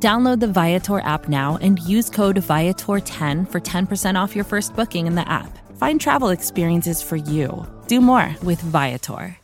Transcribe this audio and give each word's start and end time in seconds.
Download 0.00 0.38
the 0.38 0.46
Viator 0.46 1.00
app 1.00 1.28
now 1.28 1.58
and 1.60 1.80
use 1.80 2.08
code 2.08 2.36
Viator10 2.36 3.50
for 3.50 3.60
10% 3.60 4.14
off 4.14 4.36
your 4.36 4.44
first 4.44 4.76
booking 4.76 5.08
in 5.08 5.16
the 5.16 5.28
app. 5.28 5.58
Find 5.76 6.00
travel 6.00 6.28
experiences 6.28 7.02
for 7.02 7.16
you. 7.16 7.66
Do 7.88 8.00
more 8.00 8.36
with 8.44 8.60
Viator. 8.60 9.36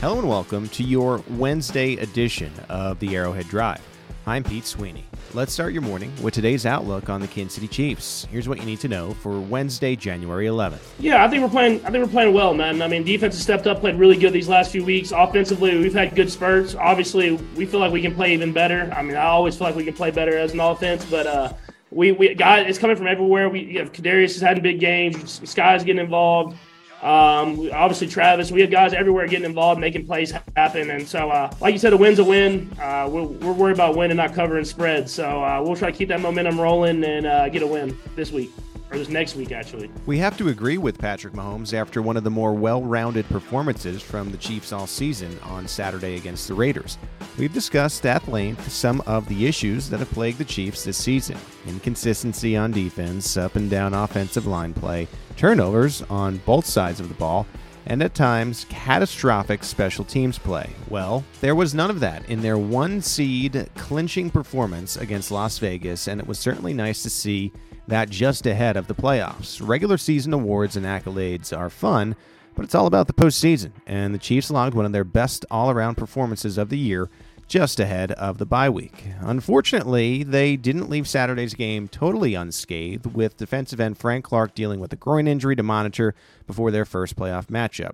Hello 0.00 0.18
and 0.20 0.28
welcome 0.28 0.68
to 0.68 0.84
your 0.84 1.20
Wednesday 1.30 1.94
edition 1.94 2.52
of 2.68 3.00
the 3.00 3.16
Arrowhead 3.16 3.48
Drive. 3.48 3.80
I'm 4.28 4.42
Pete 4.42 4.66
Sweeney. 4.66 5.04
Let's 5.34 5.52
start 5.52 5.72
your 5.72 5.82
morning 5.82 6.12
with 6.20 6.34
today's 6.34 6.66
outlook 6.66 7.08
on 7.08 7.20
the 7.20 7.28
Kansas 7.28 7.54
City 7.54 7.68
Chiefs. 7.68 8.26
Here's 8.28 8.48
what 8.48 8.58
you 8.58 8.64
need 8.64 8.80
to 8.80 8.88
know 8.88 9.14
for 9.14 9.38
Wednesday, 9.38 9.94
January 9.94 10.46
11th. 10.46 10.80
Yeah, 10.98 11.24
I 11.24 11.28
think 11.28 11.44
we're 11.44 11.48
playing. 11.48 11.74
I 11.84 11.92
think 11.92 12.04
we're 12.04 12.10
playing 12.10 12.34
well, 12.34 12.52
man. 12.52 12.82
I 12.82 12.88
mean, 12.88 13.04
defense 13.04 13.34
has 13.36 13.42
stepped 13.44 13.68
up, 13.68 13.78
played 13.78 13.94
really 13.94 14.16
good 14.16 14.32
these 14.32 14.48
last 14.48 14.72
few 14.72 14.84
weeks. 14.84 15.12
Offensively, 15.12 15.78
we've 15.78 15.94
had 15.94 16.16
good 16.16 16.28
spurts. 16.28 16.74
Obviously, 16.74 17.34
we 17.54 17.66
feel 17.66 17.78
like 17.78 17.92
we 17.92 18.02
can 18.02 18.16
play 18.16 18.32
even 18.32 18.52
better. 18.52 18.92
I 18.96 19.02
mean, 19.02 19.16
I 19.16 19.26
always 19.26 19.56
feel 19.56 19.68
like 19.68 19.76
we 19.76 19.84
can 19.84 19.94
play 19.94 20.10
better 20.10 20.36
as 20.36 20.54
an 20.54 20.58
offense, 20.58 21.04
but 21.04 21.28
uh, 21.28 21.52
we 21.92 22.10
we 22.10 22.34
got 22.34 22.68
it's 22.68 22.78
coming 22.78 22.96
from 22.96 23.06
everywhere. 23.06 23.48
We 23.48 23.60
you 23.60 23.78
have 23.78 23.92
Kadarius 23.92 24.32
has 24.32 24.40
had 24.40 24.60
big 24.60 24.80
games. 24.80 25.40
Skyy's 25.44 25.84
getting 25.84 26.02
involved. 26.02 26.56
Um, 27.02 27.70
obviously, 27.72 28.08
Travis, 28.08 28.50
we 28.50 28.62
have 28.62 28.70
guys 28.70 28.92
everywhere 28.92 29.26
getting 29.28 29.44
involved, 29.44 29.80
making 29.80 30.06
plays 30.06 30.32
happen. 30.56 30.90
And 30.90 31.06
so, 31.06 31.30
uh, 31.30 31.52
like 31.60 31.72
you 31.72 31.78
said, 31.78 31.92
a 31.92 31.96
win's 31.96 32.18
a 32.18 32.24
win. 32.24 32.70
Uh, 32.80 33.08
we're, 33.10 33.22
we're, 33.22 33.52
worried 33.52 33.74
about 33.74 33.96
winning, 33.96 34.16
not 34.16 34.34
covering 34.34 34.64
spreads. 34.64 35.12
So 35.12 35.42
uh, 35.42 35.62
we'll 35.62 35.76
try 35.76 35.90
to 35.90 35.96
keep 35.96 36.08
that 36.08 36.20
momentum 36.20 36.58
rolling 36.58 37.04
and 37.04 37.26
uh, 37.26 37.48
get 37.48 37.62
a 37.62 37.66
win 37.66 37.96
this 38.16 38.32
week. 38.32 38.50
Next 38.96 39.36
week, 39.36 39.52
actually. 39.52 39.90
We 40.06 40.16
have 40.18 40.38
to 40.38 40.48
agree 40.48 40.78
with 40.78 40.98
Patrick 40.98 41.34
Mahomes 41.34 41.74
after 41.74 42.00
one 42.00 42.16
of 42.16 42.24
the 42.24 42.30
more 42.30 42.54
well 42.54 42.82
rounded 42.82 43.26
performances 43.26 44.00
from 44.00 44.32
the 44.32 44.38
Chiefs 44.38 44.72
all 44.72 44.86
season 44.86 45.38
on 45.42 45.68
Saturday 45.68 46.16
against 46.16 46.48
the 46.48 46.54
Raiders. 46.54 46.96
We've 47.38 47.52
discussed 47.52 48.06
at 48.06 48.26
length 48.26 48.72
some 48.72 49.02
of 49.02 49.28
the 49.28 49.46
issues 49.46 49.90
that 49.90 50.00
have 50.00 50.10
plagued 50.12 50.38
the 50.38 50.44
Chiefs 50.46 50.84
this 50.84 50.96
season 50.96 51.36
inconsistency 51.66 52.56
on 52.56 52.70
defense, 52.70 53.36
up 53.36 53.56
and 53.56 53.68
down 53.68 53.92
offensive 53.92 54.46
line 54.46 54.72
play, 54.72 55.06
turnovers 55.36 56.00
on 56.08 56.38
both 56.46 56.64
sides 56.64 56.98
of 56.98 57.08
the 57.08 57.14
ball, 57.16 57.46
and 57.86 58.02
at 58.02 58.14
times 58.14 58.66
catastrophic 58.68 59.62
special 59.64 60.04
teams 60.04 60.38
play. 60.38 60.70
Well, 60.88 61.24
there 61.40 61.54
was 61.54 61.74
none 61.74 61.90
of 61.90 62.00
that 62.00 62.28
in 62.28 62.42
their 62.42 62.58
one 62.58 63.00
seed 63.00 63.68
clinching 63.76 64.30
performance 64.30 64.96
against 64.96 65.30
Las 65.30 65.58
Vegas, 65.58 66.08
and 66.08 66.20
it 66.20 66.26
was 66.26 66.38
certainly 66.38 66.74
nice 66.74 67.02
to 67.04 67.10
see 67.10 67.52
that 67.88 68.10
just 68.10 68.46
ahead 68.46 68.76
of 68.76 68.88
the 68.88 68.94
playoffs. 68.94 69.66
Regular 69.66 69.96
season 69.96 70.32
awards 70.32 70.76
and 70.76 70.84
accolades 70.84 71.56
are 71.56 71.70
fun, 71.70 72.16
but 72.56 72.64
it's 72.64 72.74
all 72.74 72.86
about 72.86 73.06
the 73.06 73.12
postseason, 73.12 73.70
and 73.86 74.12
the 74.12 74.18
Chiefs 74.18 74.50
logged 74.50 74.74
one 74.74 74.86
of 74.86 74.92
their 74.92 75.04
best 75.04 75.46
all 75.50 75.70
around 75.70 75.94
performances 75.94 76.58
of 76.58 76.68
the 76.68 76.78
year 76.78 77.08
just 77.48 77.78
ahead 77.78 78.12
of 78.12 78.38
the 78.38 78.46
bye 78.46 78.68
week. 78.68 79.04
Unfortunately, 79.20 80.22
they 80.22 80.56
didn't 80.56 80.90
leave 80.90 81.08
Saturday's 81.08 81.54
game 81.54 81.88
totally 81.88 82.34
unscathed, 82.34 83.14
with 83.14 83.36
defensive 83.36 83.80
end 83.80 83.98
Frank 83.98 84.24
Clark 84.24 84.54
dealing 84.54 84.80
with 84.80 84.92
a 84.92 84.96
groin 84.96 85.28
injury 85.28 85.56
to 85.56 85.62
monitor 85.62 86.14
before 86.46 86.70
their 86.70 86.84
first 86.84 87.16
playoff 87.16 87.46
matchup. 87.46 87.92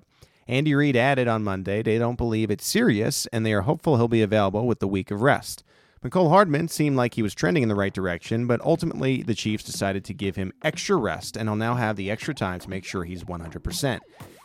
Andy 0.48 0.74
Reid 0.74 0.96
added 0.96 1.28
on 1.28 1.44
Monday 1.44 1.82
they 1.82 1.98
don't 1.98 2.16
believe 2.16 2.50
it's 2.50 2.66
serious, 2.66 3.26
and 3.26 3.44
they 3.44 3.52
are 3.52 3.62
hopeful 3.62 3.96
he'll 3.96 4.08
be 4.08 4.22
available 4.22 4.66
with 4.66 4.80
the 4.80 4.88
week 4.88 5.10
of 5.10 5.22
rest. 5.22 5.62
Mecole 6.02 6.30
Hardman 6.30 6.66
seemed 6.66 6.96
like 6.96 7.14
he 7.14 7.22
was 7.22 7.32
trending 7.32 7.62
in 7.62 7.68
the 7.68 7.76
right 7.76 7.94
direction, 7.94 8.48
but 8.48 8.60
ultimately 8.62 9.22
the 9.22 9.36
Chiefs 9.36 9.62
decided 9.62 10.04
to 10.04 10.14
give 10.14 10.34
him 10.34 10.52
extra 10.62 10.96
rest, 10.96 11.36
and 11.36 11.48
he'll 11.48 11.54
now 11.54 11.76
have 11.76 11.94
the 11.94 12.10
extra 12.10 12.34
time 12.34 12.58
to 12.58 12.68
make 12.68 12.84
sure 12.84 13.04
he's 13.04 13.22
100%. 13.22 14.00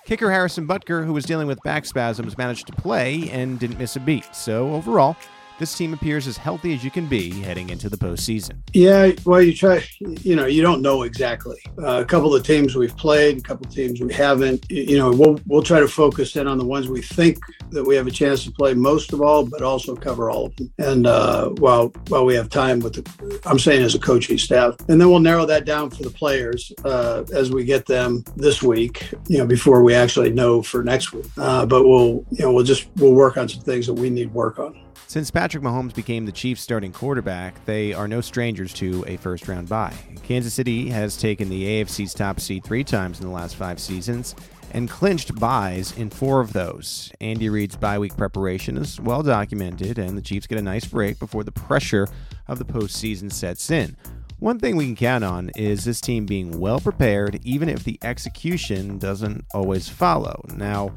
Kicker 0.08 0.32
Harrison 0.32 0.66
Butker, 0.66 1.06
who 1.06 1.12
was 1.12 1.26
dealing 1.26 1.48
with 1.48 1.62
back 1.64 1.86
spasms, 1.86 2.38
managed 2.38 2.66
to 2.68 2.74
play 2.74 3.30
and 3.30 3.60
didn't 3.60 3.78
miss 3.78 3.98
a 3.98 4.00
beat. 4.00 4.34
So 4.34 4.74
overall, 4.74 5.18
this 5.60 5.76
team 5.76 5.94
appears 5.94 6.28
as 6.28 6.38
healthy 6.38 6.74
as 6.74 6.84
you 6.84 6.92
can 6.92 7.08
be 7.08 7.32
heading 7.42 7.70
into 7.70 7.90
the 7.90 7.98
postseason. 7.98 8.58
Yeah, 8.74 9.12
well, 9.26 9.42
you 9.42 9.54
try, 9.54 9.84
you 10.00 10.36
know, 10.36 10.46
you 10.46 10.62
don't 10.62 10.82
know 10.82 11.04
exactly. 11.04 11.58
Uh, 11.80 12.02
a 12.02 12.06
couple 12.06 12.36
of 12.36 12.44
teams 12.44 12.76
we've 12.76 12.96
played, 12.96 13.40
a 13.40 13.42
couple 13.42 13.68
of 13.68 13.74
teams 13.74 14.00
we 14.00 14.14
haven't. 14.14 14.66
You 14.70 14.98
know, 14.98 15.12
we'll 15.12 15.40
we'll 15.48 15.64
try 15.64 15.80
to 15.80 15.88
focus 15.88 16.36
in 16.36 16.48
on 16.48 16.58
the 16.58 16.66
ones 16.66 16.88
we 16.88 17.02
think 17.02 17.40
that 17.72 17.84
we 17.84 17.96
have 17.96 18.08
a 18.08 18.12
chance 18.12 18.44
to 18.46 18.52
play 18.52 18.74
most 18.74 19.14
of 19.14 19.22
all, 19.22 19.46
but 19.46 19.62
also 19.62 19.96
cover 19.96 20.30
all 20.30 20.48
of 20.48 20.56
them. 20.56 20.72
And 20.78 21.08
uh, 21.08 21.50
while 21.50 21.88
while 22.08 22.26
we 22.26 22.36
have 22.36 22.50
time 22.50 22.80
with 22.80 22.94
the, 22.94 23.42
I'm 23.46 23.60
saying 23.60 23.84
as 23.84 23.96
a 23.96 24.00
coaching 24.00 24.38
staff, 24.38 24.76
and 24.88 25.02
then 25.02 25.10
we'll 25.10 25.20
narrow 25.20 25.46
that 25.46 25.66
down 25.66 25.90
for 25.90 26.04
the 26.04 26.10
players 26.10 26.72
uh, 26.86 27.24
as 27.34 27.52
we 27.52 27.66
get 27.66 27.86
them 27.86 28.24
this 28.36 28.62
week. 28.62 29.12
You 29.28 29.40
know, 29.40 29.46
before 29.46 29.84
we 29.84 29.94
actually 29.94 30.32
know 30.32 30.62
for 30.62 30.84
next 30.84 31.14
week. 31.14 31.26
Uh, 31.38 31.66
but 31.66 31.88
we'll, 31.88 32.26
you 32.32 32.40
know, 32.46 32.54
we'll 32.54 32.64
just 32.64 32.88
we'll 32.98 33.14
work 33.14 33.38
on 33.38 33.50
some 33.50 33.62
things 33.62 33.88
that 33.88 33.94
we 33.94 34.10
need 34.10 34.34
work 34.34 34.60
on. 34.60 34.80
Since 35.10 35.32
Patrick 35.32 35.64
Mahomes 35.64 35.96
became 35.96 36.26
the 36.26 36.34
Chiefs' 36.34 36.62
starting 36.62 36.92
quarterback, 36.92 37.64
they 37.64 37.94
are 37.94 38.10
no 38.10 38.20
strangers 38.20 38.74
to 38.74 39.06
a 39.08 39.16
first 39.16 39.48
round 39.48 39.70
bye. 39.70 39.94
Kansas 40.24 40.54
City 40.54 40.90
has 40.90 41.16
taken 41.16 41.48
the 41.48 41.64
AFC's 41.64 42.14
top 42.14 42.42
seed 42.42 42.66
three 42.66 42.84
times 42.84 43.22
in 43.22 43.26
the 43.26 43.32
last 43.32 43.56
five 43.56 43.80
seasons 43.80 44.36
and 44.72 44.90
clinched 44.90 45.34
byes 45.40 45.98
in 45.98 46.10
four 46.10 46.42
of 46.42 46.52
those. 46.52 47.10
Andy 47.22 47.48
Reid's 47.48 47.78
bye 47.78 47.98
week 47.98 48.18
preparation 48.18 48.76
is 48.78 49.00
well 49.00 49.24
documented, 49.24 49.98
and 49.98 50.18
the 50.18 50.22
Chiefs 50.22 50.46
get 50.46 50.60
a 50.60 50.62
nice 50.62 50.84
break 50.84 51.20
before 51.20 51.46
the 51.46 51.54
pressure 51.54 52.10
of 52.50 52.60
the 52.60 52.66
postseason 52.66 53.32
sets 53.32 53.72
in. 53.72 53.96
One 54.40 54.60
thing 54.60 54.76
we 54.76 54.88
can 54.88 54.98
count 54.98 55.24
on 55.24 55.52
is 55.56 55.86
this 55.86 56.02
team 56.02 56.26
being 56.26 56.60
well 56.60 56.82
prepared, 56.82 57.40
even 57.44 57.70
if 57.70 57.86
the 57.86 57.98
execution 58.02 59.00
doesn't 59.00 59.46
always 59.54 59.88
follow. 59.88 60.44
Now, 60.54 60.92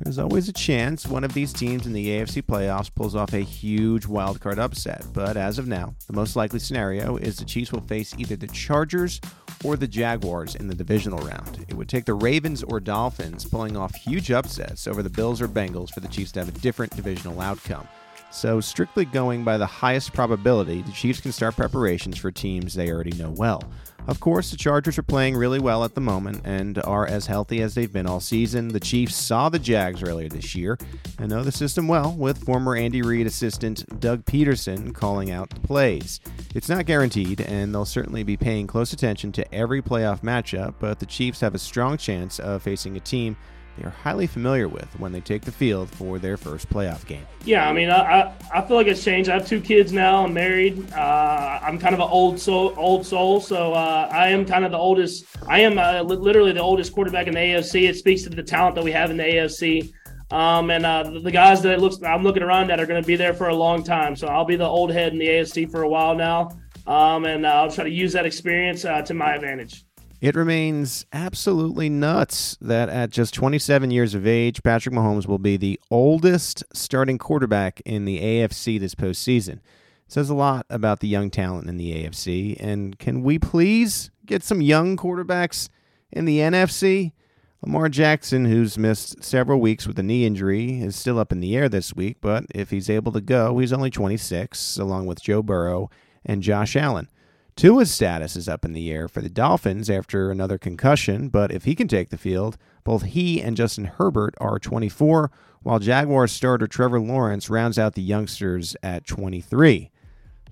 there's 0.00 0.18
always 0.18 0.48
a 0.48 0.52
chance 0.52 1.06
one 1.06 1.24
of 1.24 1.32
these 1.34 1.52
teams 1.52 1.86
in 1.86 1.92
the 1.92 2.08
AFC 2.08 2.42
playoffs 2.42 2.94
pulls 2.94 3.14
off 3.14 3.32
a 3.32 3.40
huge 3.40 4.06
wildcard 4.06 4.58
upset, 4.58 5.04
but 5.12 5.36
as 5.36 5.58
of 5.58 5.66
now, 5.66 5.94
the 6.06 6.12
most 6.12 6.36
likely 6.36 6.58
scenario 6.58 7.16
is 7.16 7.36
the 7.36 7.44
Chiefs 7.44 7.72
will 7.72 7.80
face 7.80 8.14
either 8.18 8.36
the 8.36 8.46
Chargers 8.48 9.20
or 9.64 9.76
the 9.76 9.88
Jaguars 9.88 10.54
in 10.56 10.68
the 10.68 10.74
divisional 10.74 11.24
round. 11.26 11.64
It 11.68 11.74
would 11.74 11.88
take 11.88 12.04
the 12.04 12.14
Ravens 12.14 12.62
or 12.62 12.80
Dolphins 12.80 13.44
pulling 13.44 13.76
off 13.76 13.94
huge 13.94 14.30
upsets 14.30 14.86
over 14.86 15.02
the 15.02 15.10
Bills 15.10 15.40
or 15.40 15.48
Bengals 15.48 15.90
for 15.90 16.00
the 16.00 16.08
Chiefs 16.08 16.32
to 16.32 16.40
have 16.40 16.48
a 16.48 16.60
different 16.60 16.94
divisional 16.94 17.40
outcome. 17.40 17.88
So, 18.30 18.60
strictly 18.60 19.04
going 19.04 19.44
by 19.44 19.58
the 19.58 19.66
highest 19.66 20.12
probability, 20.12 20.82
the 20.82 20.90
Chiefs 20.92 21.20
can 21.20 21.30
start 21.30 21.54
preparations 21.54 22.18
for 22.18 22.32
teams 22.32 22.74
they 22.74 22.90
already 22.90 23.16
know 23.16 23.30
well. 23.30 23.62
Of 24.06 24.20
course, 24.20 24.50
the 24.50 24.58
Chargers 24.58 24.98
are 24.98 25.02
playing 25.02 25.34
really 25.34 25.58
well 25.58 25.82
at 25.82 25.94
the 25.94 26.00
moment 26.00 26.42
and 26.44 26.78
are 26.84 27.06
as 27.06 27.26
healthy 27.26 27.62
as 27.62 27.74
they've 27.74 27.92
been 27.92 28.06
all 28.06 28.20
season. 28.20 28.68
The 28.68 28.80
Chiefs 28.80 29.14
saw 29.14 29.48
the 29.48 29.58
Jags 29.58 30.02
earlier 30.02 30.28
this 30.28 30.54
year 30.54 30.76
and 31.18 31.30
know 31.30 31.42
the 31.42 31.50
system 31.50 31.88
well, 31.88 32.12
with 32.12 32.44
former 32.44 32.76
Andy 32.76 33.00
Reid 33.00 33.26
assistant 33.26 34.00
Doug 34.00 34.26
Pederson 34.26 34.94
calling 34.94 35.30
out 35.30 35.48
the 35.48 35.60
plays. 35.60 36.20
It's 36.54 36.68
not 36.68 36.84
guaranteed, 36.84 37.40
and 37.40 37.74
they'll 37.74 37.86
certainly 37.86 38.24
be 38.24 38.36
paying 38.36 38.66
close 38.66 38.92
attention 38.92 39.32
to 39.32 39.54
every 39.54 39.80
playoff 39.80 40.20
matchup, 40.20 40.74
but 40.78 40.98
the 40.98 41.06
Chiefs 41.06 41.40
have 41.40 41.54
a 41.54 41.58
strong 41.58 41.96
chance 41.96 42.38
of 42.38 42.62
facing 42.62 42.96
a 42.96 43.00
team 43.00 43.36
they 43.76 43.84
are 43.84 43.90
highly 43.90 44.26
familiar 44.26 44.68
with 44.68 44.88
when 44.98 45.12
they 45.12 45.20
take 45.20 45.42
the 45.42 45.52
field 45.52 45.90
for 45.90 46.18
their 46.18 46.36
first 46.36 46.70
playoff 46.70 47.04
game. 47.06 47.26
Yeah, 47.44 47.68
I 47.68 47.72
mean, 47.72 47.90
I, 47.90 48.32
I, 48.52 48.62
feel 48.62 48.76
like 48.76 48.86
it's 48.86 49.02
changed. 49.02 49.28
I 49.28 49.34
have 49.34 49.46
two 49.46 49.60
kids 49.60 49.92
now. 49.92 50.24
I'm 50.24 50.32
married. 50.32 50.92
Uh, 50.92 51.58
I'm 51.62 51.78
kind 51.78 51.94
of 51.94 52.00
an 52.00 52.08
old 52.08 52.38
soul, 52.38 52.74
old 52.76 53.04
soul. 53.04 53.40
So 53.40 53.72
uh, 53.72 54.08
I 54.12 54.28
am 54.28 54.44
kind 54.44 54.64
of 54.64 54.70
the 54.70 54.78
oldest. 54.78 55.24
I 55.48 55.60
am 55.60 55.78
uh, 55.78 56.02
literally 56.02 56.52
the 56.52 56.62
oldest 56.62 56.92
quarterback 56.92 57.26
in 57.26 57.34
the 57.34 57.40
AFC. 57.40 57.88
It 57.88 57.96
speaks 57.96 58.22
to 58.22 58.30
the 58.30 58.42
talent 58.42 58.76
that 58.76 58.84
we 58.84 58.92
have 58.92 59.10
in 59.10 59.16
the 59.16 59.24
AFC. 59.24 59.92
Um, 60.30 60.70
and 60.70 60.86
uh, 60.86 61.02
the 61.22 61.30
guys 61.30 61.62
that 61.62 61.80
looks 61.80 62.02
I'm 62.02 62.22
looking 62.22 62.42
around 62.42 62.70
at 62.70 62.80
are 62.80 62.86
going 62.86 63.02
to 63.02 63.06
be 63.06 63.16
there 63.16 63.34
for 63.34 63.48
a 63.48 63.54
long 63.54 63.82
time. 63.84 64.16
So 64.16 64.28
I'll 64.28 64.44
be 64.44 64.56
the 64.56 64.66
old 64.66 64.92
head 64.92 65.12
in 65.12 65.18
the 65.18 65.26
AFC 65.26 65.70
for 65.70 65.82
a 65.82 65.88
while 65.88 66.14
now. 66.14 66.50
Um, 66.86 67.24
and 67.24 67.46
uh, 67.46 67.50
I'll 67.50 67.70
try 67.70 67.84
to 67.84 67.90
use 67.90 68.12
that 68.12 68.26
experience 68.26 68.84
uh, 68.84 69.02
to 69.02 69.14
my 69.14 69.34
advantage. 69.34 69.84
It 70.24 70.36
remains 70.36 71.04
absolutely 71.12 71.90
nuts 71.90 72.56
that 72.62 72.88
at 72.88 73.10
just 73.10 73.34
27 73.34 73.90
years 73.90 74.14
of 74.14 74.26
age, 74.26 74.62
Patrick 74.62 74.94
Mahomes 74.94 75.28
will 75.28 75.38
be 75.38 75.58
the 75.58 75.78
oldest 75.90 76.64
starting 76.72 77.18
quarterback 77.18 77.82
in 77.84 78.06
the 78.06 78.22
AFC 78.22 78.80
this 78.80 78.94
postseason. 78.94 79.56
It 79.56 79.60
says 80.08 80.30
a 80.30 80.34
lot 80.34 80.64
about 80.70 81.00
the 81.00 81.08
young 81.08 81.30
talent 81.30 81.68
in 81.68 81.76
the 81.76 81.92
AFC. 81.92 82.56
And 82.58 82.98
can 82.98 83.22
we 83.22 83.38
please 83.38 84.10
get 84.24 84.42
some 84.42 84.62
young 84.62 84.96
quarterbacks 84.96 85.68
in 86.10 86.24
the 86.24 86.38
NFC? 86.38 87.12
Lamar 87.60 87.90
Jackson, 87.90 88.46
who's 88.46 88.78
missed 88.78 89.22
several 89.22 89.60
weeks 89.60 89.86
with 89.86 89.98
a 89.98 90.02
knee 90.02 90.24
injury, 90.24 90.80
is 90.80 90.96
still 90.96 91.18
up 91.18 91.32
in 91.32 91.40
the 91.40 91.54
air 91.54 91.68
this 91.68 91.94
week, 91.94 92.16
but 92.22 92.46
if 92.54 92.70
he's 92.70 92.88
able 92.88 93.12
to 93.12 93.20
go, 93.20 93.58
he's 93.58 93.74
only 93.74 93.90
26, 93.90 94.78
along 94.78 95.04
with 95.04 95.22
Joe 95.22 95.42
Burrow 95.42 95.90
and 96.24 96.42
Josh 96.42 96.76
Allen. 96.76 97.10
Tua's 97.56 97.92
status 97.92 98.34
is 98.34 98.48
up 98.48 98.64
in 98.64 98.72
the 98.72 98.90
air 98.90 99.06
for 99.06 99.20
the 99.20 99.28
Dolphins 99.28 99.88
after 99.88 100.30
another 100.30 100.58
concussion, 100.58 101.28
but 101.28 101.52
if 101.52 101.64
he 101.64 101.76
can 101.76 101.86
take 101.86 102.10
the 102.10 102.18
field, 102.18 102.56
both 102.82 103.04
he 103.04 103.40
and 103.40 103.56
Justin 103.56 103.84
Herbert 103.84 104.34
are 104.40 104.58
24, 104.58 105.30
while 105.62 105.78
Jaguars 105.78 106.32
starter 106.32 106.66
Trevor 106.66 106.98
Lawrence 106.98 107.48
rounds 107.48 107.78
out 107.78 107.94
the 107.94 108.02
youngsters 108.02 108.76
at 108.82 109.06
23. 109.06 109.90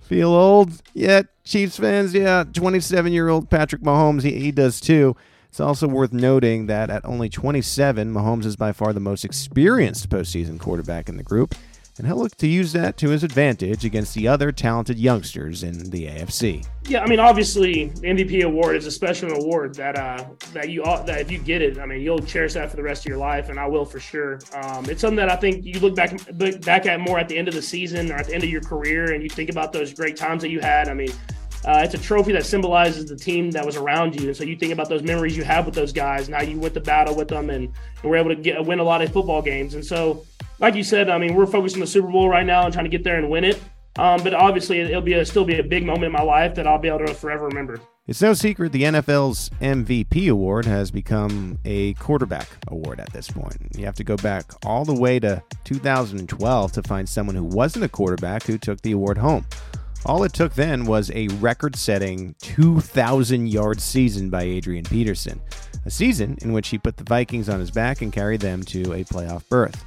Feel 0.01 0.29
old 0.29 0.81
yet, 0.93 1.27
Chiefs 1.43 1.77
fans? 1.77 2.13
Yeah, 2.13 2.45
27 2.45 3.11
year 3.11 3.27
old 3.27 3.49
Patrick 3.49 3.81
Mahomes, 3.81 4.23
he, 4.23 4.39
he 4.39 4.51
does 4.51 4.79
too. 4.79 5.15
It's 5.49 5.59
also 5.59 5.87
worth 5.87 6.13
noting 6.13 6.67
that 6.67 6.89
at 6.89 7.05
only 7.05 7.29
27, 7.29 8.13
Mahomes 8.13 8.45
is 8.45 8.55
by 8.55 8.71
far 8.71 8.93
the 8.93 8.99
most 9.01 9.25
experienced 9.25 10.09
postseason 10.09 10.57
quarterback 10.57 11.09
in 11.09 11.17
the 11.17 11.23
group 11.23 11.53
and 11.97 12.07
he'll 12.07 12.17
look 12.17 12.35
to 12.37 12.47
use 12.47 12.73
that 12.73 12.97
to 12.97 13.09
his 13.09 13.23
advantage 13.23 13.85
against 13.85 14.15
the 14.15 14.27
other 14.27 14.51
talented 14.51 14.97
youngsters 14.97 15.63
in 15.63 15.89
the 15.91 16.07
AFC. 16.07 16.65
Yeah, 16.87 17.01
I 17.03 17.07
mean, 17.07 17.19
obviously, 17.19 17.85
the 17.89 18.07
MVP 18.07 18.43
award 18.43 18.75
is 18.75 18.85
a 18.85 18.91
special 18.91 19.31
award 19.31 19.75
that 19.75 19.97
uh, 19.97 20.25
that 20.53 20.69
you 20.69 20.83
that 20.83 21.21
if 21.21 21.31
you 21.31 21.37
get 21.37 21.61
it, 21.61 21.79
I 21.79 21.85
mean, 21.85 22.01
you'll 22.01 22.19
cherish 22.19 22.53
that 22.53 22.69
for 22.69 22.75
the 22.75 22.83
rest 22.83 23.05
of 23.05 23.09
your 23.09 23.17
life, 23.17 23.49
and 23.49 23.59
I 23.59 23.67
will 23.67 23.85
for 23.85 23.99
sure. 23.99 24.39
Um, 24.53 24.85
it's 24.89 25.01
something 25.01 25.17
that 25.17 25.29
I 25.29 25.35
think 25.35 25.65
you 25.65 25.79
look 25.79 25.95
back 25.95 26.19
look 26.33 26.61
back 26.61 26.85
at 26.85 26.99
more 26.99 27.19
at 27.19 27.29
the 27.29 27.37
end 27.37 27.47
of 27.47 27.53
the 27.53 27.61
season 27.61 28.11
or 28.11 28.15
at 28.15 28.27
the 28.27 28.33
end 28.33 28.43
of 28.43 28.49
your 28.49 28.61
career, 28.61 29.13
and 29.13 29.23
you 29.23 29.29
think 29.29 29.49
about 29.49 29.71
those 29.71 29.93
great 29.93 30.17
times 30.17 30.41
that 30.41 30.49
you 30.49 30.59
had. 30.59 30.89
I 30.89 30.93
mean. 30.93 31.11
Uh, 31.65 31.81
it's 31.83 31.93
a 31.93 31.97
trophy 31.97 32.31
that 32.33 32.45
symbolizes 32.45 33.05
the 33.05 33.15
team 33.15 33.51
that 33.51 33.65
was 33.65 33.75
around 33.75 34.19
you, 34.19 34.27
and 34.27 34.35
so 34.35 34.43
you 34.43 34.55
think 34.55 34.73
about 34.73 34.89
those 34.89 35.03
memories 35.03 35.37
you 35.37 35.43
have 35.43 35.65
with 35.65 35.75
those 35.75 35.93
guys. 35.93 36.27
Now 36.27 36.41
you 36.41 36.59
went 36.59 36.73
to 36.73 36.81
battle 36.81 37.15
with 37.15 37.29
them, 37.29 37.49
and, 37.49 37.73
and 38.01 38.11
were 38.11 38.17
able 38.17 38.29
to 38.29 38.35
get 38.35 38.63
win 38.65 38.79
a 38.79 38.83
lot 38.83 39.01
of 39.01 39.11
football 39.13 39.41
games. 39.41 39.73
And 39.73 39.85
so 39.85 40.25
like 40.59 40.75
you 40.75 40.83
said, 40.83 41.09
I 41.09 41.17
mean, 41.17 41.35
we're 41.35 41.45
focused 41.45 41.75
on 41.75 41.81
the 41.81 41.87
Super 41.87 42.07
Bowl 42.07 42.29
right 42.29 42.45
now 42.45 42.63
and 42.63 42.73
trying 42.73 42.85
to 42.85 42.89
get 42.89 43.03
there 43.03 43.17
and 43.17 43.29
win 43.29 43.43
it. 43.43 43.61
Um, 43.97 44.23
but 44.23 44.33
obviously, 44.33 44.79
it'll 44.79 45.01
be 45.01 45.13
a, 45.13 45.25
still 45.25 45.45
be 45.45 45.59
a 45.59 45.63
big 45.63 45.85
moment 45.85 46.05
in 46.05 46.11
my 46.11 46.23
life 46.23 46.55
that 46.55 46.65
I'll 46.65 46.79
be 46.79 46.87
able 46.87 47.05
to 47.05 47.13
forever 47.13 47.47
remember. 47.47 47.79
It's 48.05 48.21
no 48.21 48.33
secret 48.33 48.71
the 48.71 48.83
NFL's 48.83 49.49
MVP 49.61 50.29
award 50.29 50.65
has 50.65 50.91
become 50.91 51.59
a 51.63 51.93
quarterback 51.93 52.47
award 52.67 52.99
at 52.99 53.13
this 53.13 53.29
point. 53.29 53.55
You 53.77 53.85
have 53.85 53.95
to 53.95 54.03
go 54.03 54.17
back 54.17 54.51
all 54.65 54.83
the 54.83 54.93
way 54.93 55.19
to 55.19 55.41
2012 55.63 56.71
to 56.73 56.83
find 56.83 57.07
someone 57.07 57.35
who 57.35 57.45
wasn't 57.45 57.85
a 57.85 57.89
quarterback 57.89 58.43
who 58.43 58.57
took 58.57 58.81
the 58.81 58.91
award 58.91 59.19
home. 59.19 59.45
All 60.05 60.23
it 60.23 60.33
took 60.33 60.53
then 60.53 60.85
was 60.85 61.11
a 61.11 61.29
record 61.39 61.75
setting 61.77 62.35
2,000 62.41 63.47
yard 63.47 63.79
season 63.79 64.29
by 64.29 64.43
Adrian 64.43 64.83
Peterson, 64.83 65.41
a 65.85 65.89
season 65.89 66.37
in 66.41 66.51
which 66.51 66.67
he 66.69 66.77
put 66.77 66.97
the 66.97 67.05
Vikings 67.05 67.47
on 67.47 67.59
his 67.59 67.71
back 67.71 68.01
and 68.01 68.11
carried 68.11 68.41
them 68.41 68.63
to 68.63 68.93
a 68.93 69.05
playoff 69.05 69.47
berth. 69.47 69.83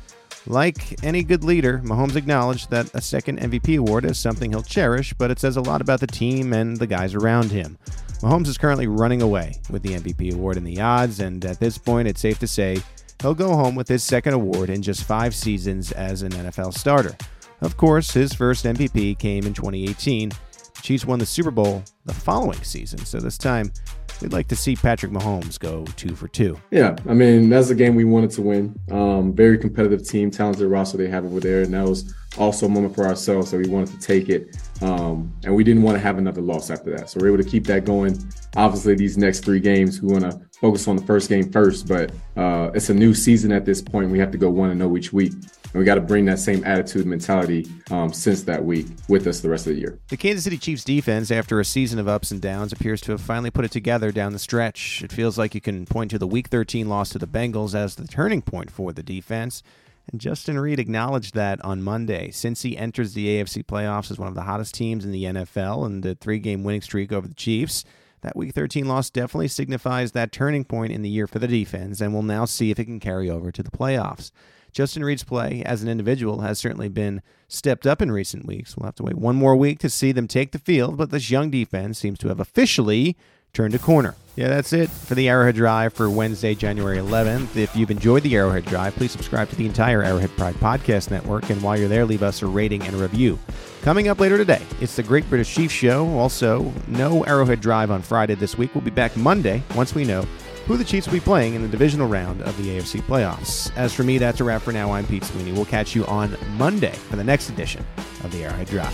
Like 0.47 1.05
any 1.05 1.23
good 1.23 1.45
leader, 1.45 1.83
Mahomes 1.85 2.17
acknowledged 2.17 2.71
that 2.71 2.95
a 2.95 3.01
second 3.01 3.41
MVP 3.41 3.79
award 3.79 4.05
is 4.05 4.19
something 4.19 4.53
he'll 4.53 4.63
cherish, 4.63 5.13
but 5.13 5.31
it 5.31 5.39
says 5.39 5.57
a 5.57 5.61
lot 5.63 5.81
about 5.81 6.01
the 6.01 6.07
team 6.07 6.53
and 6.53 6.77
the 6.77 6.87
guys 6.87 7.15
around 7.15 7.51
him. 7.51 7.77
Mahomes 8.23 8.47
is 8.47 8.57
currently 8.57 8.87
running 8.87 9.21
away 9.21 9.57
with 9.71 9.83
the 9.83 9.95
MVP 9.95 10.33
award 10.33 10.57
in 10.57 10.65
the 10.65 10.81
odds, 10.81 11.21
and 11.21 11.45
at 11.45 11.61
this 11.61 11.77
point, 11.77 12.09
it's 12.09 12.21
safe 12.21 12.39
to 12.39 12.47
say 12.47 12.79
he'll 13.21 13.35
go 13.35 13.55
home 13.55 13.75
with 13.75 13.89
his 13.89 14.03
second 14.05 14.33
award 14.33 14.71
in 14.71 14.83
just 14.83 15.05
five 15.05 15.35
seasons 15.35 15.93
as 15.93 16.23
an 16.23 16.33
NFL 16.33 16.73
starter. 16.73 17.17
Of 17.61 17.77
course, 17.77 18.13
his 18.13 18.33
first 18.33 18.65
MVP 18.65 19.19
came 19.19 19.47
in 19.47 19.55
2018. 19.55 20.29
The 20.29 20.37
Chiefs 20.83 21.07
won 21.07 21.19
the 21.19 21.27
Super 21.27 21.51
Bowl 21.51 21.83
the 22.05 22.15
following 22.15 22.63
season, 22.63 22.99
so 22.99 23.19
this 23.19 23.39
time 23.39 23.73
we'd 24.21 24.33
like 24.33 24.49
to 24.49 24.57
see 24.57 24.77
Patrick 24.77 25.13
Mahomes 25.13 25.59
go 25.59 25.85
two 25.97 26.15
for 26.15 26.29
two. 26.29 26.59
Yeah, 26.71 26.97
I 27.09 27.15
mean 27.15 27.49
that's 27.49 27.69
the 27.69 27.75
game 27.75 27.95
we 27.95 28.05
wanted 28.05 28.31
to 28.33 28.43
win. 28.43 28.79
Um, 28.91 29.35
very 29.35 29.59
competitive 29.59 30.07
team, 30.07 30.31
talented 30.31 30.69
roster 30.69 30.99
they 30.99 31.09
have 31.09 31.25
over 31.25 31.41
there, 31.41 31.63
and 31.63 31.73
that 31.75 31.87
was 31.87 32.15
also 32.39 32.67
a 32.67 32.69
moment 32.69 32.95
for 32.95 33.07
ourselves 33.07 33.51
that 33.51 33.59
we 33.59 33.69
wanted 33.69 33.99
to 33.99 34.07
take 34.07 34.29
it. 34.29 34.57
Um, 34.83 35.33
and 35.45 35.55
we 35.55 35.65
didn't 35.65 35.83
want 35.83 35.97
to 35.97 36.01
have 36.01 36.19
another 36.19 36.43
loss 36.43 36.71
after 36.71 36.95
that, 36.97 37.09
so 37.11 37.21
we're 37.21 37.29
able 37.29 37.43
to 37.43 37.49
keep 37.49 37.67
that 37.67 37.85
going. 37.85 38.19
Obviously, 38.57 38.95
these 38.95 39.17
next 39.17 39.45
three 39.45 39.61
games, 39.61 40.03
we 40.03 40.13
want 40.13 40.31
to 40.31 40.41
focus 40.61 40.89
on 40.89 40.97
the 40.97 41.03
first 41.03 41.29
game 41.29 41.51
first, 41.51 41.89
but 41.89 42.11
uh, 42.37 42.71
it's 42.75 42.91
a 42.91 42.95
new 42.95 43.15
season 43.15 43.53
at 43.53 43.65
this 43.65 43.81
point. 43.83 44.11
We 44.11 44.19
have 44.19 44.31
to 44.33 44.39
go 44.39 44.51
one 44.51 44.71
and 44.71 44.81
zero 44.81 44.93
oh 44.93 44.97
each 44.97 45.13
week. 45.13 45.33
And 45.77 45.81
we 45.83 45.85
got 45.85 45.97
to 45.97 46.01
bring 46.01 46.25
that 46.25 46.39
same 46.39 46.65
attitude 46.65 47.05
mentality 47.05 47.69
um, 47.91 48.11
since 48.11 48.45
that 48.45 48.65
week 48.65 48.87
with 49.11 49.27
us 49.27 49.41
the 49.41 49.51
rest 49.51 49.67
of 49.67 49.75
the 49.75 49.79
year. 49.79 49.99
The 50.09 50.17
Kansas 50.17 50.45
City 50.45 50.57
Chiefs 50.57 50.85
defense, 50.85 51.31
after 51.31 51.61
a 51.61 51.67
season 51.67 51.99
of 51.99 52.09
ups 52.09 52.31
and 52.31 52.41
downs, 52.41 52.73
appears 52.73 53.03
to 53.03 53.13
have 53.13 53.21
finally 53.21 53.51
put 53.51 53.67
it 53.67 53.73
together 53.73 54.11
down 54.11 54.33
the 54.33 54.39
stretch. 54.39 55.03
It 55.05 55.13
feels 55.13 55.37
like 55.37 55.55
you 55.55 55.61
can 55.61 55.85
point 55.85 56.13
to 56.13 56.19
the 56.19 56.27
Week 56.27 56.49
13 56.49 56.89
loss 56.89 57.11
to 57.11 57.19
the 57.19 57.27
Bengals 57.27 57.75
as 57.75 57.97
the 57.97 58.07
turning 58.07 58.41
point 58.41 58.71
for 58.71 58.95
the 58.95 59.03
defense. 59.03 59.63
And 60.11 60.19
Justin 60.19 60.59
Reid 60.59 60.79
acknowledged 60.79 61.35
that 61.35 61.63
on 61.63 61.83
Monday. 61.83 62.31
Since 62.31 62.63
he 62.63 62.79
enters 62.79 63.13
the 63.13 63.27
AFC 63.27 63.63
playoffs 63.63 64.11
as 64.11 64.19
one 64.19 64.29
of 64.29 64.35
the 64.35 64.45
hottest 64.45 64.73
teams 64.75 65.05
in 65.05 65.13
the 65.13 65.25
NFL 65.25 65.85
and 65.85 66.03
the 66.03 66.15
three 66.15 66.39
game 66.39 66.65
winning 66.65 66.81
streak 66.81 67.13
over 67.13 67.29
the 67.29 67.35
Chiefs, 67.35 67.85
that 68.23 68.35
Week 68.35 68.55
13 68.55 68.89
loss 68.89 69.11
definitely 69.11 69.49
signifies 69.49 70.13
that 70.13 70.33
turning 70.33 70.65
point 70.65 70.93
in 70.93 71.03
the 71.03 71.11
year 71.11 71.27
for 71.27 71.39
the 71.39 71.47
defense, 71.47 72.01
and 72.01 72.15
we'll 72.15 72.23
now 72.23 72.47
see 72.47 72.71
if 72.71 72.79
it 72.79 72.87
can 72.87 72.99
carry 72.99 73.29
over 73.29 73.53
to 73.53 73.63
the 73.63 73.71
playoffs. 73.71 74.31
Justin 74.73 75.05
Reid's 75.05 75.25
play 75.25 75.63
as 75.65 75.83
an 75.83 75.89
individual 75.89 76.41
has 76.41 76.59
certainly 76.59 76.89
been 76.89 77.23
stepped 77.49 77.87
up 77.87 78.03
in 78.03 78.13
recent 78.13 78.47
weeks. 78.47 78.77
We'll 78.77 78.87
have 78.87 78.95
to 78.97 79.03
wait 79.03 79.17
one 79.17 79.37
more 79.37 79.57
week 79.57 79.79
to 79.81 79.91
see 79.91 80.13
them 80.13 80.29
take 80.29 80.53
the 80.53 80.59
field, 80.59 80.97
but 80.97 81.11
this 81.11 81.31
young 81.31 81.51
defense 81.51 81.99
seems 81.99 82.19
to 82.21 82.29
have 82.29 82.41
officially 82.41 83.17
turned 83.53 83.75
a 83.75 83.79
corner. 83.79 84.15
Yeah, 84.37 84.49
that's 84.49 84.75
it 84.75 84.91
for 84.91 85.15
the 85.15 85.31
Arrowhead 85.31 85.55
Drive 85.55 85.95
for 85.95 86.11
Wednesday, 86.11 86.55
January 86.55 86.99
11th. 86.99 87.57
If 87.57 87.75
you've 87.75 87.91
enjoyed 87.91 88.23
the 88.23 88.37
Arrowhead 88.37 88.67
Drive, 88.67 88.95
please 88.95 89.13
subscribe 89.13 89.49
to 89.49 89.57
the 89.57 89.65
entire 89.65 90.03
Arrowhead 90.03 90.37
Pride 90.37 90.57
Podcast 90.57 91.11
Network, 91.11 91.49
and 91.49 91.63
while 91.63 91.79
you're 91.79 91.89
there, 91.89 92.05
leave 92.05 92.23
us 92.23 92.43
a 92.43 92.47
rating 92.47 92.83
and 92.83 92.95
a 92.95 92.99
review. 92.99 93.39
Coming 93.81 94.09
up 94.09 94.21
later 94.21 94.37
today, 94.37 94.61
it's 94.83 94.97
the 94.97 95.03
Great 95.03 95.27
British 95.31 95.55
Chief 95.55 95.73
Show. 95.73 96.07
Also, 96.19 96.71
no 96.87 97.25
Arrowhead 97.25 97.63
Drive 97.63 97.91
on 97.91 98.03
Friday 98.03 98.35
this 98.35 98.59
week. 98.59 98.75
We'll 98.75 98.85
be 98.85 98.91
back 98.91 99.17
Monday 99.17 99.63
once 99.75 99.95
we 99.95 100.05
know 100.05 100.27
who 100.67 100.77
the 100.77 100.85
Chiefs 100.85 101.07
will 101.07 101.15
be 101.15 101.21
playing 101.21 101.55
in 101.55 101.63
the 101.63 101.69
divisional 101.69 102.09
round 102.09 102.43
of 102.43 102.57
the 102.59 102.77
AFC 102.77 103.01
playoffs. 103.03 103.71
As 103.77 103.95
for 103.95 104.03
me, 104.03 104.19
that's 104.19 104.41
a 104.41 104.45
wrap 104.45 104.63
for 104.63 104.73
now. 104.73 104.93
I'm 104.93 105.07
Pete 105.07 105.25
Sweeney. 105.25 105.53
We'll 105.53 105.65
catch 105.65 105.95
you 105.95 106.05
on 106.07 106.37
Monday 106.57 106.93
for 106.93 107.15
the 107.15 107.23
next 107.23 107.49
edition 107.49 107.87
of 108.25 108.33
the 108.33 108.45
Arrowhead 108.45 108.67
Drive. 108.67 108.93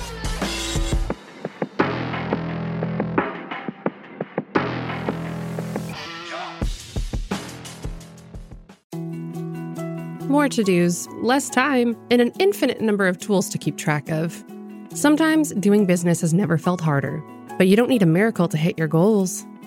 More 10.29 10.49
to 10.49 10.63
dos, 10.63 11.07
less 11.23 11.49
time, 11.49 11.97
and 12.11 12.21
an 12.21 12.33
infinite 12.39 12.81
number 12.81 13.07
of 13.07 13.19
tools 13.19 13.49
to 13.51 13.59
keep 13.59 13.77
track 13.77 14.11
of. 14.11 14.45
Sometimes 14.95 15.53
doing 15.55 15.87
business 15.87 16.21
has 16.21 16.35
never 16.35 16.59
felt 16.59 16.83
harder, 16.83 17.23
but 17.57 17.67
you 17.67 17.77
don't 17.77 17.89
need 17.89 18.03
a 18.03 18.07
miracle 18.07 18.49
to 18.49 18.57
hit 18.59 18.79
your 18.79 18.89
goals 18.89 19.47